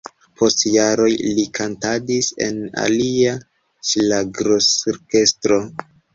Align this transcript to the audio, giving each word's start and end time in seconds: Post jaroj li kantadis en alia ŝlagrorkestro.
Post 0.41 0.61
jaroj 0.75 1.09
li 1.39 1.45
kantadis 1.59 2.31
en 2.47 2.57
alia 2.85 3.35
ŝlagrorkestro. 3.93 5.63